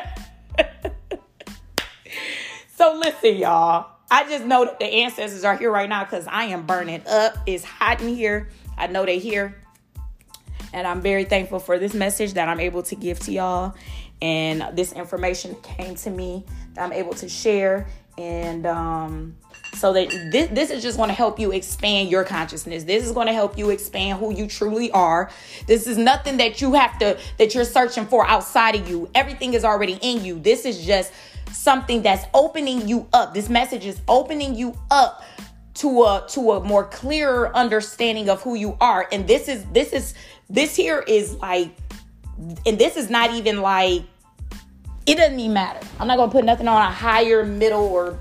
so 2.76 2.94
listen, 2.94 3.36
y'all. 3.36 3.96
I 4.12 4.28
just 4.28 4.44
know 4.44 4.64
that 4.64 4.78
the 4.80 4.86
ancestors 4.86 5.44
are 5.44 5.56
here 5.56 5.70
right 5.70 5.88
now 5.88 6.04
because 6.04 6.26
I 6.26 6.44
am 6.46 6.66
burning 6.66 7.02
up. 7.08 7.36
It's 7.46 7.64
hot 7.64 8.00
in 8.00 8.14
here. 8.14 8.48
I 8.76 8.88
know 8.88 9.06
they're 9.06 9.20
here. 9.20 9.56
And 10.72 10.86
I'm 10.86 11.00
very 11.00 11.24
thankful 11.24 11.58
for 11.58 11.78
this 11.78 11.94
message 11.94 12.34
that 12.34 12.48
I'm 12.48 12.60
able 12.60 12.82
to 12.84 12.94
give 12.94 13.18
to 13.20 13.32
y'all. 13.32 13.74
And 14.22 14.76
this 14.76 14.92
information 14.92 15.56
came 15.62 15.94
to 15.96 16.10
me 16.10 16.44
that 16.74 16.82
I'm 16.82 16.92
able 16.92 17.14
to 17.14 17.28
share. 17.28 17.86
And 18.18 18.66
um, 18.66 19.36
so 19.74 19.92
that 19.94 20.10
this, 20.30 20.48
this 20.50 20.70
is 20.70 20.82
just 20.82 20.96
going 20.96 21.08
to 21.08 21.14
help 21.14 21.38
you 21.38 21.52
expand 21.52 22.10
your 22.10 22.24
consciousness. 22.24 22.84
This 22.84 23.04
is 23.04 23.12
going 23.12 23.28
to 23.28 23.32
help 23.32 23.56
you 23.56 23.70
expand 23.70 24.18
who 24.18 24.34
you 24.34 24.46
truly 24.46 24.90
are. 24.90 25.30
This 25.66 25.86
is 25.86 25.96
nothing 25.96 26.36
that 26.38 26.60
you 26.60 26.74
have 26.74 26.98
to 26.98 27.18
that 27.38 27.54
you're 27.54 27.64
searching 27.64 28.06
for 28.06 28.26
outside 28.26 28.74
of 28.74 28.88
you. 28.88 29.08
Everything 29.14 29.54
is 29.54 29.64
already 29.64 29.98
in 30.02 30.24
you. 30.24 30.38
This 30.38 30.64
is 30.64 30.84
just 30.84 31.12
something 31.52 32.02
that's 32.02 32.26
opening 32.34 32.88
you 32.88 33.06
up. 33.12 33.32
This 33.32 33.48
message 33.48 33.86
is 33.86 34.00
opening 34.08 34.54
you 34.54 34.76
up 34.90 35.24
to 35.74 36.02
a 36.02 36.26
to 36.28 36.52
a 36.52 36.60
more 36.60 36.84
clearer 36.84 37.54
understanding 37.56 38.28
of 38.28 38.42
who 38.42 38.54
you 38.54 38.76
are. 38.80 39.08
And 39.12 39.26
this 39.26 39.48
is 39.48 39.64
this 39.72 39.92
is 39.92 40.14
this 40.48 40.76
here 40.76 41.00
is 41.06 41.34
like 41.36 41.70
and 42.66 42.78
this 42.78 42.96
is 42.96 43.10
not 43.10 43.32
even 43.32 43.60
like 43.62 44.02
it 45.06 45.16
doesn't 45.16 45.40
even 45.40 45.52
matter 45.52 45.86
i'm 45.98 46.06
not 46.06 46.16
gonna 46.16 46.32
put 46.32 46.44
nothing 46.44 46.68
on 46.68 46.80
a 46.80 46.90
higher 46.90 47.44
middle 47.44 47.84
or 47.84 48.18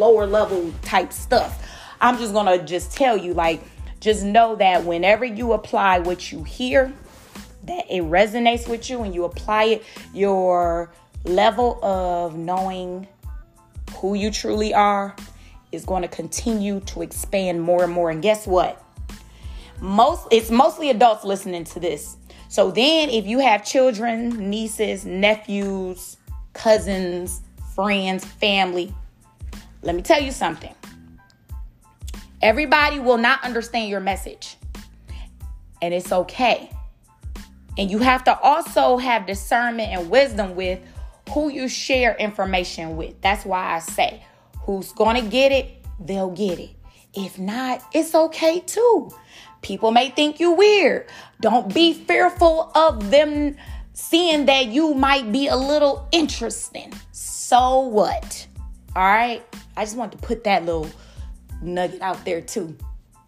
lower 0.00 0.26
level 0.26 0.72
type 0.82 1.12
stuff. 1.12 1.66
I'm 2.00 2.18
just 2.18 2.32
to 2.34 2.64
just 2.64 2.92
tell 2.96 3.16
you 3.16 3.34
like 3.34 3.62
just 4.00 4.24
know 4.24 4.56
that 4.56 4.84
whenever 4.84 5.24
you 5.24 5.52
apply 5.52 5.98
what 5.98 6.32
you 6.32 6.42
hear, 6.42 6.92
that 7.64 7.84
it 7.90 8.02
resonates 8.02 8.66
with 8.66 8.88
you 8.88 9.02
and 9.02 9.14
you 9.14 9.24
apply 9.24 9.64
it, 9.64 9.84
your 10.14 10.90
level 11.24 11.78
of 11.84 12.36
knowing 12.36 13.06
who 13.96 14.14
you 14.14 14.30
truly 14.30 14.72
are 14.72 15.14
is 15.70 15.84
going 15.84 16.00
to 16.02 16.08
continue 16.08 16.80
to 16.80 17.02
expand 17.02 17.60
more 17.60 17.84
and 17.84 17.92
more. 17.92 18.10
And 18.10 18.22
guess 18.22 18.46
what? 18.46 18.82
Most 19.80 20.28
it's 20.30 20.50
mostly 20.50 20.90
adults 20.90 21.24
listening 21.24 21.64
to 21.64 21.80
this. 21.80 22.16
So 22.50 22.72
then 22.72 23.10
if 23.10 23.28
you 23.28 23.38
have 23.38 23.64
children, 23.64 24.50
nieces, 24.50 25.06
nephews, 25.06 26.16
cousins, 26.52 27.42
friends, 27.76 28.24
family, 28.24 28.92
let 29.82 29.94
me 29.94 30.02
tell 30.02 30.20
you 30.20 30.32
something. 30.32 30.74
Everybody 32.42 32.98
will 32.98 33.18
not 33.18 33.44
understand 33.44 33.88
your 33.88 34.00
message, 34.00 34.56
and 35.80 35.94
it's 35.94 36.10
okay. 36.10 36.72
And 37.78 37.88
you 37.88 37.98
have 37.98 38.24
to 38.24 38.36
also 38.40 38.96
have 38.96 39.26
discernment 39.26 39.92
and 39.92 40.10
wisdom 40.10 40.56
with 40.56 40.80
who 41.32 41.50
you 41.50 41.68
share 41.68 42.16
information 42.16 42.96
with. 42.96 43.14
That's 43.20 43.44
why 43.44 43.76
I 43.76 43.78
say, 43.78 44.24
who's 44.62 44.90
going 44.90 45.22
to 45.22 45.30
get 45.30 45.52
it, 45.52 45.84
they'll 46.00 46.32
get 46.32 46.58
it. 46.58 46.70
If 47.14 47.38
not, 47.38 47.84
it's 47.94 48.12
okay 48.12 48.58
too. 48.58 49.12
People 49.62 49.90
may 49.90 50.10
think 50.10 50.40
you 50.40 50.52
weird. 50.52 51.06
Don't 51.40 51.72
be 51.72 51.92
fearful 51.92 52.70
of 52.74 53.10
them 53.10 53.56
seeing 53.92 54.46
that 54.46 54.66
you 54.66 54.94
might 54.94 55.30
be 55.30 55.48
a 55.48 55.56
little 55.56 56.08
interesting. 56.12 56.92
So 57.12 57.80
what? 57.80 58.46
All 58.96 59.02
right? 59.02 59.44
I 59.76 59.84
just 59.84 59.96
want 59.96 60.12
to 60.12 60.18
put 60.18 60.44
that 60.44 60.64
little 60.64 60.88
nugget 61.62 62.00
out 62.00 62.24
there 62.24 62.40
too. 62.40 62.76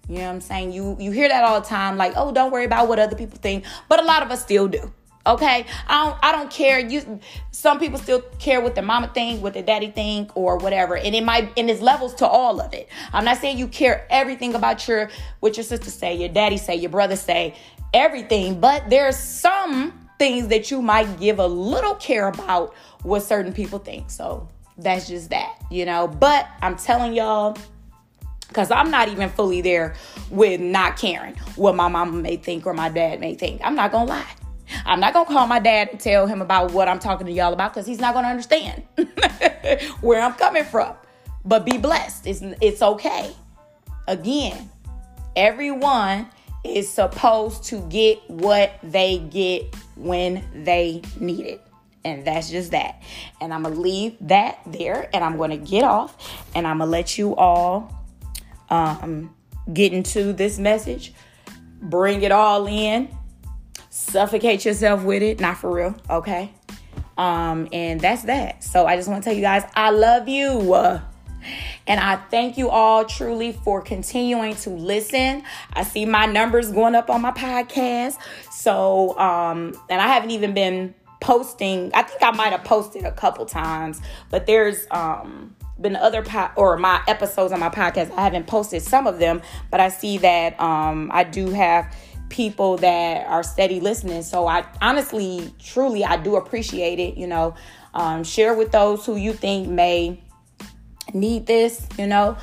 You 0.08 0.16
know 0.16 0.24
what 0.24 0.30
I'm 0.30 0.40
saying? 0.40 0.72
You 0.72 0.96
you 0.98 1.10
hear 1.12 1.28
that 1.28 1.44
all 1.44 1.60
the 1.60 1.66
time, 1.66 1.96
like, 1.96 2.14
oh, 2.16 2.32
don't 2.32 2.50
worry 2.50 2.64
about 2.64 2.88
what 2.88 2.98
other 2.98 3.16
people 3.16 3.38
think. 3.38 3.64
But 3.88 4.00
a 4.00 4.04
lot 4.04 4.22
of 4.22 4.30
us 4.30 4.42
still 4.42 4.68
do. 4.68 4.92
Okay, 5.24 5.66
I 5.86 6.04
don't. 6.04 6.18
I 6.22 6.32
don't 6.32 6.50
care. 6.50 6.80
You. 6.80 7.20
Some 7.52 7.78
people 7.78 7.98
still 7.98 8.22
care 8.40 8.60
what 8.60 8.74
their 8.74 8.82
mama 8.82 9.08
think, 9.14 9.40
what 9.40 9.54
their 9.54 9.62
daddy 9.62 9.90
think, 9.90 10.36
or 10.36 10.56
whatever. 10.56 10.96
And 10.96 11.14
it 11.14 11.22
might. 11.22 11.52
And 11.56 11.70
it's 11.70 11.80
levels 11.80 12.14
to 12.16 12.26
all 12.26 12.60
of 12.60 12.74
it. 12.74 12.88
I'm 13.12 13.24
not 13.24 13.38
saying 13.38 13.56
you 13.56 13.68
care 13.68 14.06
everything 14.10 14.54
about 14.54 14.88
your 14.88 15.10
what 15.38 15.56
your 15.56 15.62
sister 15.64 15.90
say, 15.90 16.16
your 16.16 16.28
daddy 16.28 16.56
say, 16.56 16.74
your 16.74 16.90
brother 16.90 17.14
say, 17.14 17.54
everything. 17.94 18.60
But 18.60 18.90
there's 18.90 19.16
some 19.16 19.92
things 20.18 20.48
that 20.48 20.72
you 20.72 20.82
might 20.82 21.20
give 21.20 21.38
a 21.38 21.46
little 21.46 21.94
care 21.94 22.26
about 22.26 22.74
what 23.02 23.22
certain 23.22 23.52
people 23.52 23.78
think. 23.78 24.10
So 24.10 24.48
that's 24.76 25.06
just 25.06 25.30
that, 25.30 25.56
you 25.70 25.84
know. 25.84 26.08
But 26.08 26.48
I'm 26.60 26.76
telling 26.76 27.12
y'all, 27.12 27.56
because 28.48 28.72
I'm 28.72 28.90
not 28.90 29.08
even 29.08 29.28
fully 29.28 29.60
there 29.60 29.94
with 30.30 30.60
not 30.60 30.96
caring 30.96 31.36
what 31.54 31.76
my 31.76 31.86
mama 31.86 32.12
may 32.12 32.36
think 32.36 32.66
or 32.66 32.74
my 32.74 32.88
dad 32.88 33.20
may 33.20 33.36
think. 33.36 33.60
I'm 33.64 33.76
not 33.76 33.92
gonna 33.92 34.10
lie. 34.10 34.26
I'm 34.84 35.00
not 35.00 35.14
gonna 35.14 35.28
call 35.28 35.46
my 35.46 35.58
dad 35.58 35.88
and 35.92 36.00
tell 36.00 36.26
him 36.26 36.42
about 36.42 36.72
what 36.72 36.88
I'm 36.88 36.98
talking 36.98 37.26
to 37.26 37.32
y'all 37.32 37.52
about 37.52 37.72
because 37.72 37.86
he's 37.86 38.00
not 38.00 38.14
gonna 38.14 38.28
understand 38.28 38.82
where 40.00 40.20
I'm 40.20 40.34
coming 40.34 40.64
from. 40.64 40.94
But 41.44 41.64
be 41.64 41.78
blessed. 41.78 42.26
It's 42.26 42.42
it's 42.60 42.82
okay. 42.82 43.34
Again, 44.08 44.70
everyone 45.36 46.28
is 46.64 46.88
supposed 46.88 47.64
to 47.64 47.80
get 47.88 48.18
what 48.28 48.78
they 48.82 49.18
get 49.18 49.74
when 49.96 50.44
they 50.64 51.02
need 51.18 51.46
it. 51.46 51.66
And 52.04 52.24
that's 52.24 52.50
just 52.50 52.72
that. 52.72 53.02
And 53.40 53.52
I'm 53.54 53.62
going 53.62 53.74
to 53.74 53.80
leave 53.80 54.16
that 54.22 54.60
there 54.66 55.08
and 55.14 55.22
I'm 55.22 55.36
going 55.36 55.50
to 55.50 55.56
get 55.56 55.84
off 55.84 56.16
and 56.54 56.66
I'm 56.66 56.78
going 56.78 56.88
to 56.88 56.90
let 56.90 57.18
you 57.18 57.34
all 57.36 57.92
um, 58.70 59.34
get 59.72 59.92
into 59.92 60.32
this 60.32 60.58
message. 60.58 61.12
Bring 61.80 62.22
it 62.22 62.32
all 62.32 62.66
in. 62.66 63.08
Suffocate 64.12 64.66
yourself 64.66 65.04
with 65.04 65.22
it. 65.22 65.40
Not 65.40 65.56
for 65.56 65.72
real. 65.72 65.94
Okay. 66.10 66.52
Um, 67.16 67.66
and 67.72 67.98
that's 67.98 68.24
that. 68.24 68.62
So 68.62 68.84
I 68.86 68.96
just 68.96 69.08
want 69.08 69.24
to 69.24 69.30
tell 69.30 69.34
you 69.34 69.40
guys, 69.40 69.64
I 69.74 69.88
love 69.88 70.28
you. 70.28 71.00
And 71.86 71.98
I 71.98 72.16
thank 72.30 72.58
you 72.58 72.68
all 72.68 73.06
truly 73.06 73.52
for 73.52 73.80
continuing 73.80 74.54
to 74.56 74.70
listen. 74.70 75.42
I 75.72 75.82
see 75.82 76.04
my 76.04 76.26
numbers 76.26 76.70
going 76.70 76.94
up 76.94 77.08
on 77.08 77.22
my 77.22 77.32
podcast. 77.32 78.18
So, 78.50 79.18
um, 79.18 79.74
and 79.88 80.00
I 80.00 80.08
haven't 80.08 80.30
even 80.30 80.52
been 80.52 80.94
posting. 81.22 81.90
I 81.94 82.02
think 82.02 82.22
I 82.22 82.32
might 82.32 82.52
have 82.52 82.64
posted 82.64 83.04
a 83.04 83.12
couple 83.12 83.46
times, 83.46 84.02
but 84.28 84.46
there's 84.46 84.86
um 84.90 85.56
been 85.80 85.96
other 85.96 86.22
po- 86.22 86.50
or 86.54 86.76
my 86.76 87.02
episodes 87.08 87.52
on 87.52 87.60
my 87.60 87.70
podcast. 87.70 88.12
I 88.12 88.22
haven't 88.22 88.46
posted 88.46 88.82
some 88.82 89.06
of 89.06 89.18
them, 89.18 89.40
but 89.70 89.80
I 89.80 89.88
see 89.88 90.18
that 90.18 90.60
um 90.60 91.10
I 91.12 91.24
do 91.24 91.50
have 91.50 91.92
people 92.32 92.78
that 92.78 93.26
are 93.28 93.44
steady 93.44 93.78
listening. 93.78 94.22
So 94.22 94.48
I 94.48 94.64
honestly, 94.80 95.52
truly, 95.60 96.04
I 96.04 96.16
do 96.16 96.36
appreciate 96.36 96.98
it. 96.98 97.16
You 97.16 97.28
know, 97.28 97.54
um, 97.94 98.24
share 98.24 98.54
with 98.54 98.72
those 98.72 99.06
who 99.06 99.16
you 99.16 99.32
think 99.32 99.68
may 99.68 100.20
need 101.14 101.46
this. 101.46 101.86
You 101.96 102.08
know, 102.08 102.36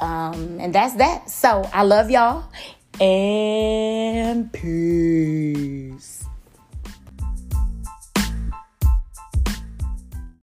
um, 0.00 0.58
and 0.58 0.74
that's 0.74 0.94
that. 0.94 1.30
So 1.30 1.68
I 1.72 1.84
love 1.84 2.10
y'all 2.10 2.50
and 3.00 4.52
peace. 4.52 6.13